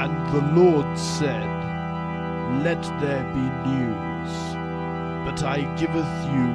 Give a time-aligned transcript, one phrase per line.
[0.00, 1.48] And the Lord said,
[2.62, 4.32] Let there be news,
[5.26, 6.48] but I giveth you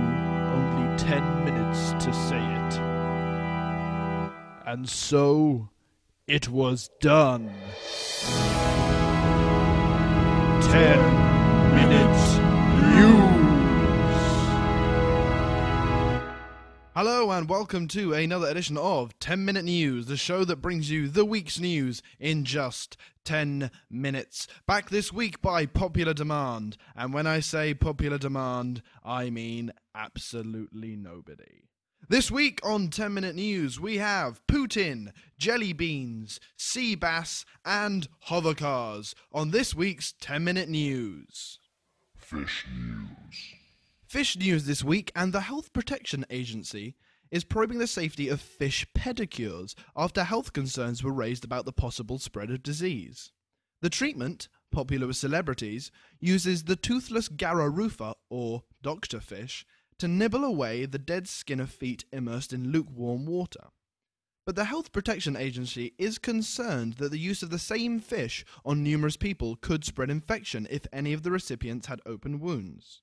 [0.55, 2.79] only ten minutes to say it.
[4.65, 5.67] And so
[6.26, 7.51] it was done.
[17.05, 21.09] Hello and welcome to another edition of 10 Minute News, the show that brings you
[21.09, 24.48] the week's news in just 10 minutes.
[24.66, 26.77] Back this week by popular demand.
[26.96, 31.63] And when I say popular demand, I mean absolutely nobody.
[32.08, 39.13] This week on 10 Minute News, we have Putin, jelly beans, sea bass, and hovercars
[39.34, 41.60] on this week's 10 Minute News.
[42.16, 43.62] Fish News.
[44.13, 46.95] Fish news this week, and the Health Protection Agency
[47.31, 52.20] is probing the safety of fish pedicures after health concerns were raised about the possible
[52.20, 53.31] spread of disease.
[53.82, 59.65] The treatment, popular with celebrities, uses the toothless Garra rufa, or doctor fish,
[59.98, 63.70] to nibble away the dead skin of feet immersed in lukewarm water.
[64.45, 68.83] But the Health Protection Agency is concerned that the use of the same fish on
[68.83, 73.01] numerous people could spread infection if any of the recipients had open wounds.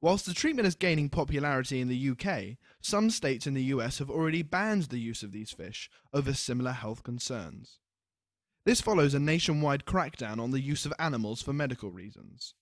[0.00, 4.10] Whilst the treatment is gaining popularity in the UK, some states in the US have
[4.10, 7.78] already banned the use of these fish over similar health concerns.
[8.66, 12.54] This follows a nationwide crackdown on the use of animals for medical reasons.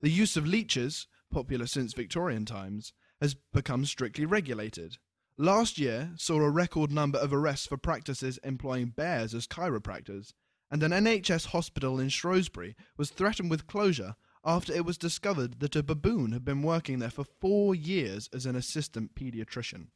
[0.00, 4.98] The use of leeches, popular since Victorian times, has become strictly regulated.
[5.38, 10.34] Last year saw a record number of arrests for practices employing bears as chiropractors,
[10.70, 15.76] and an NHS hospital in Shrewsbury was threatened with closure after it was discovered that
[15.76, 19.86] a baboon had been working there for four years as an assistant paediatrician.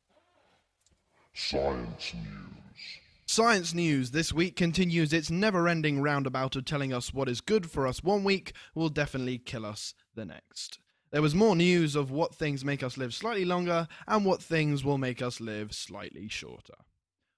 [1.35, 3.01] Science News.
[3.27, 7.71] Science News this week continues its never ending roundabout of telling us what is good
[7.71, 10.79] for us one week will definitely kill us the next.
[11.11, 14.85] There was more news of what things make us live slightly longer and what things
[14.85, 16.75] will make us live slightly shorter.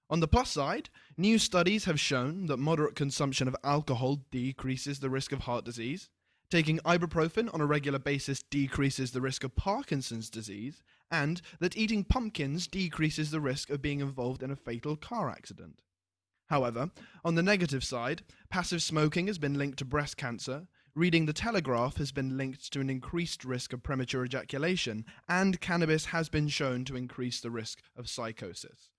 [0.09, 5.09] On the plus side, new studies have shown that moderate consumption of alcohol decreases the
[5.09, 6.09] risk of heart disease,
[6.49, 12.03] Taking ibuprofen on a regular basis decreases the risk of Parkinson's disease, and that eating
[12.03, 15.83] pumpkins decreases the risk of being involved in a fatal car accident.
[16.47, 16.89] However,
[17.23, 21.97] on the negative side, passive smoking has been linked to breast cancer, reading the Telegraph
[21.97, 26.83] has been linked to an increased risk of premature ejaculation, and cannabis has been shown
[26.85, 28.89] to increase the risk of psychosis.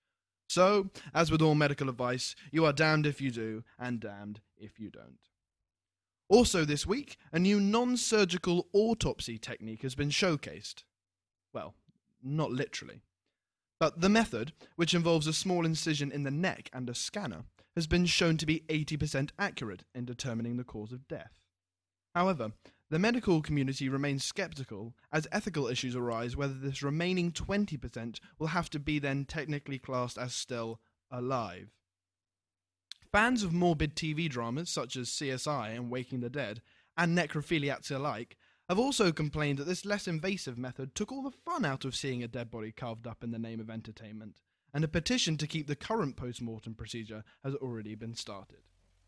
[0.47, 4.79] So, as with all medical advice, you are damned if you do, and damned if
[4.79, 5.30] you don't.
[6.31, 10.83] Also, this week, a new non surgical autopsy technique has been showcased.
[11.53, 11.75] Well,
[12.23, 13.01] not literally.
[13.81, 17.43] But the method, which involves a small incision in the neck and a scanner,
[17.75, 21.41] has been shown to be 80% accurate in determining the cause of death.
[22.15, 22.53] However,
[22.89, 28.69] the medical community remains skeptical as ethical issues arise whether this remaining 20% will have
[28.69, 30.79] to be then technically classed as still
[31.11, 31.71] alive.
[33.11, 36.61] Fans of morbid TV dramas such as CSI and Waking the Dead,
[36.97, 38.37] and necrophiliacs alike,
[38.69, 42.23] have also complained that this less invasive method took all the fun out of seeing
[42.23, 44.35] a dead body carved up in the name of entertainment,
[44.73, 48.59] and a petition to keep the current post mortem procedure has already been started.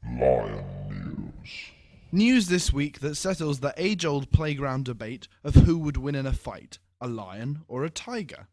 [0.03, 1.71] Lion News.
[2.11, 6.25] News this week that settles the age old playground debate of who would win in
[6.25, 8.47] a fight, a lion or a tiger.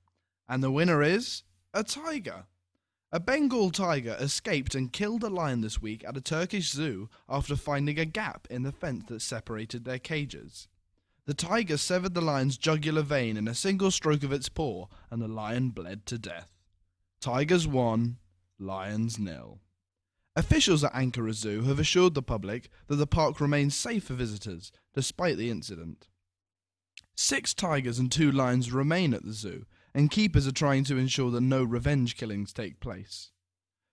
[0.48, 1.42] And the winner is
[1.74, 2.44] a tiger.
[3.12, 7.56] A Bengal tiger escaped and killed a lion this week at a Turkish zoo after
[7.56, 10.68] finding a gap in the fence that separated their cages.
[11.26, 15.20] The tiger severed the lion's jugular vein in a single stroke of its paw, and
[15.20, 16.52] the lion bled to death.
[17.20, 18.18] Tigers won,
[18.60, 19.60] lions nil.
[20.36, 24.70] Officials at Ankara Zoo have assured the public that the park remains safe for visitors,
[24.94, 26.06] despite the incident.
[27.16, 31.30] Six tigers and two lions remain at the zoo, and keepers are trying to ensure
[31.30, 33.30] that no revenge killings take place.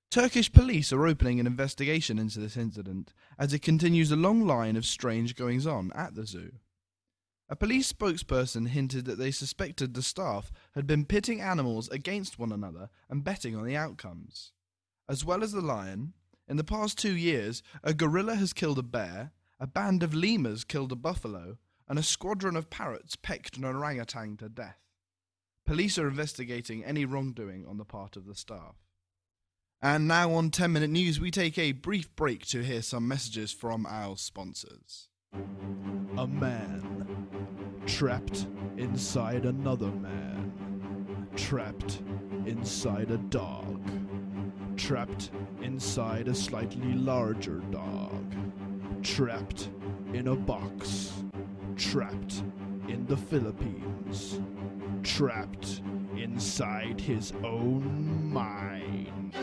[0.09, 4.75] Turkish police are opening an investigation into this incident as it continues a long line
[4.75, 6.51] of strange goings on at the zoo.
[7.49, 12.51] A police spokesperson hinted that they suspected the staff had been pitting animals against one
[12.51, 14.51] another and betting on the outcomes.
[15.09, 16.13] As well as the lion,
[16.47, 20.63] in the past two years, a gorilla has killed a bear, a band of lemurs
[20.63, 21.57] killed a buffalo,
[21.87, 24.79] and a squadron of parrots pecked an orangutan to death.
[25.67, 28.75] Police are investigating any wrongdoing on the part of the staff.
[29.81, 33.51] And now on 10 Minute News, we take a brief break to hear some messages
[33.51, 35.09] from our sponsors.
[36.17, 37.05] A man
[37.85, 38.47] trapped
[38.77, 40.53] inside another man,
[41.35, 42.01] trapped
[42.45, 43.81] inside a dog,
[44.77, 45.31] trapped
[45.61, 48.33] inside a slightly larger dog,
[49.03, 49.69] Trapped
[50.13, 51.11] in a box.
[51.75, 52.43] Trapped
[52.87, 54.39] in the Philippines.
[55.03, 55.81] Trapped
[56.15, 59.33] inside his own mind.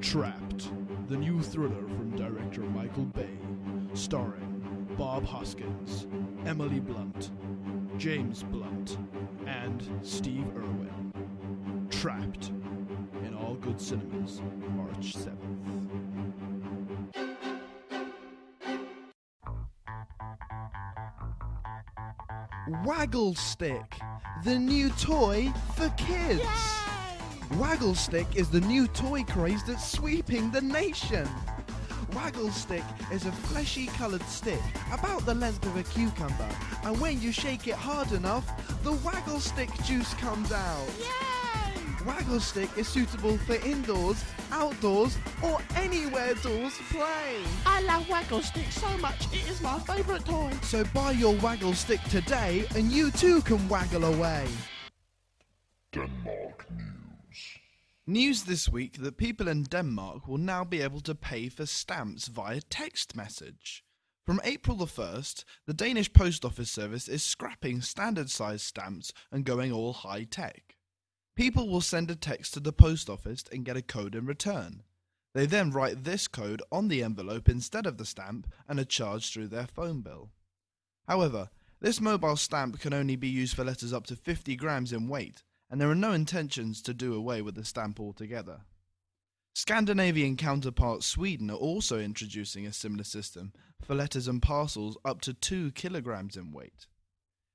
[0.00, 0.70] Trapped,
[1.08, 3.38] the new thriller from director Michael Bay,
[3.94, 6.06] starring Bob Hoskins,
[6.46, 7.30] Emily Blunt,
[7.98, 8.98] James Blunt,
[9.46, 11.12] and Steve Irwin.
[11.90, 12.50] Trapped
[13.24, 14.40] in all good cinemas,
[14.76, 16.07] March 7th.
[22.84, 23.98] Waggle Stick,
[24.44, 26.42] the new toy for kids.
[27.52, 31.26] Waggle Stick is the new toy craze that's sweeping the nation.
[32.12, 34.60] Waggle Stick is a fleshy coloured stick
[34.92, 36.48] about the length of a cucumber,
[36.84, 38.46] and when you shake it hard enough,
[38.84, 41.37] the Waggle Stick juice comes out.
[42.08, 47.42] Waggle Stick is suitable for indoors, outdoors, or anywhere doors play.
[47.66, 50.50] I love Waggle Stick so much, it is my favourite toy.
[50.62, 54.46] So buy your Waggle Stick today, and you too can waggle away.
[55.92, 57.58] Denmark News.
[58.06, 62.28] News this week that people in Denmark will now be able to pay for stamps
[62.28, 63.84] via text message.
[64.24, 69.44] From April the 1st, the Danish Post Office Service is scrapping standard sized stamps and
[69.44, 70.77] going all high tech.
[71.38, 74.82] People will send a text to the post office and get a code in return.
[75.34, 79.32] They then write this code on the envelope instead of the stamp and are charged
[79.32, 80.30] through their phone bill.
[81.06, 81.50] However,
[81.80, 85.44] this mobile stamp can only be used for letters up to 50 grams in weight,
[85.70, 88.62] and there are no intentions to do away with the stamp altogether.
[89.54, 95.34] Scandinavian counterpart Sweden are also introducing a similar system for letters and parcels up to
[95.34, 96.88] 2 kilograms in weight.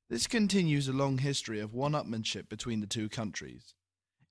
[0.10, 3.74] This continues a long history of one upmanship between the two countries.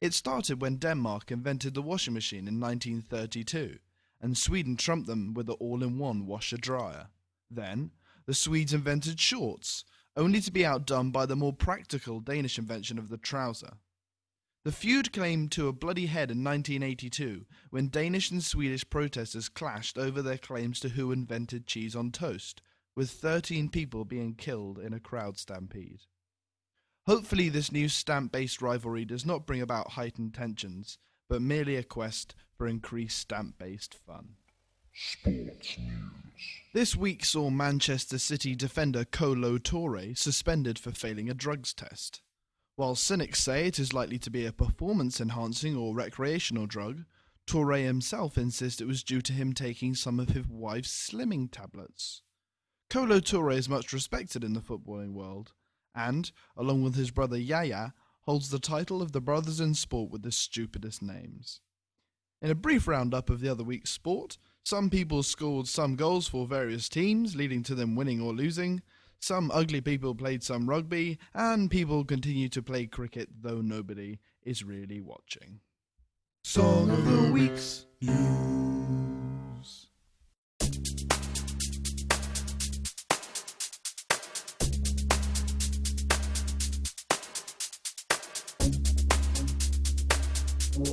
[0.00, 3.78] It started when Denmark invented the washing machine in 1932,
[4.20, 7.08] and Sweden trumped them with the all in one washer dryer.
[7.50, 7.92] Then,
[8.26, 9.84] the Swedes invented shorts,
[10.16, 13.78] only to be outdone by the more practical Danish invention of the trouser.
[14.64, 19.98] The feud came to a bloody head in 1982 when Danish and Swedish protesters clashed
[19.98, 22.62] over their claims to who invented cheese on toast,
[22.94, 26.02] with 13 people being killed in a crowd stampede.
[27.06, 30.98] Hopefully, this new stamp based rivalry does not bring about heightened tensions,
[31.28, 34.36] but merely a quest for increased stamp based fun.
[34.94, 36.12] Sports News.
[36.74, 42.20] This week saw Manchester City defender Kolo Touré suspended for failing a drugs test.
[42.76, 47.04] While cynics say it is likely to be a performance enhancing or recreational drug,
[47.46, 52.22] Touré himself insists it was due to him taking some of his wife's slimming tablets.
[52.92, 55.54] Kolo Touré is much respected in the footballing world,
[55.94, 57.94] and, along with his brother Yaya,
[58.24, 61.62] holds the title of the brothers in sport with the stupidest names.
[62.42, 66.46] In a brief roundup of the other week's sport, some people scored some goals for
[66.46, 68.82] various teams, leading to them winning or losing.
[69.18, 74.64] Some ugly people played some rugby, and people continue to play cricket, though nobody is
[74.64, 75.60] really watching.
[76.44, 77.86] Song of the Week's.
[90.72, 90.88] Libya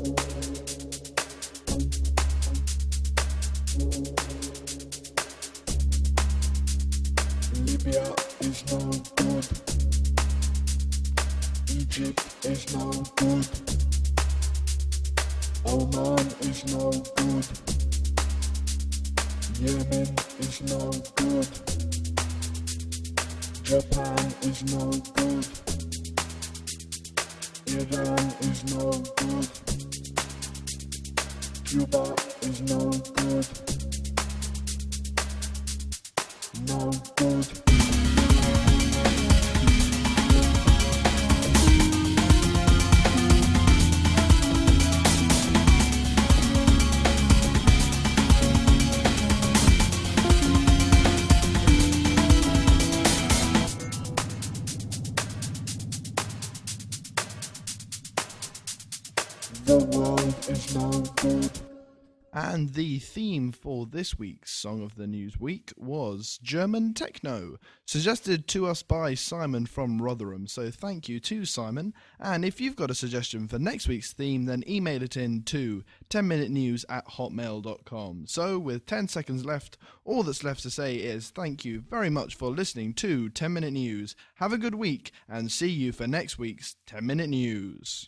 [8.42, 9.48] is no good.
[11.70, 13.48] Egypt is no good.
[15.66, 17.48] Oman is no good.
[19.62, 20.10] Yemen
[20.40, 21.48] is no good.
[23.64, 25.48] Japan is no good.
[27.68, 29.69] Iran is no good.
[31.70, 33.48] Cuba is no good.
[36.68, 37.69] No good.
[62.32, 68.48] And the theme for this week's Song of the News Week was German Techno, suggested
[68.50, 70.46] to us by Simon from Rotherham.
[70.46, 71.94] So thank you to Simon.
[72.20, 75.84] And if you've got a suggestion for next week's theme, then email it in to
[76.12, 78.26] 10minutenews at hotmail.com.
[78.28, 82.36] So with 10 seconds left, all that's left to say is thank you very much
[82.36, 84.16] for listening to 10 Minute News.
[84.36, 88.08] Have a good week and see you for next week's 10 Minute News.